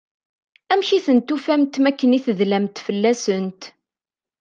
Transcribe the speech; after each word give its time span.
Amek 0.71 0.89
i 0.97 0.99
tent-tufamt 1.05 1.73
mi 1.81 1.87
akken 1.89 2.15
i 2.17 2.19
tedlamt 2.25 2.77
fell-asent? 2.85 3.61